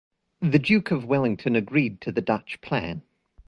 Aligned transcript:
The 0.41 0.57
Duke 0.57 0.89
of 0.89 1.05
Wellington 1.05 1.55
agreed 1.55 2.01
to 2.01 2.11
the 2.11 2.23
Dutch 2.23 2.59
plan. 2.61 3.03